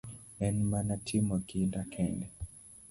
En 0.47 0.55
mana 0.71 0.95
timo 1.05 1.35
kinda 1.47 1.81
kende. 1.93 2.27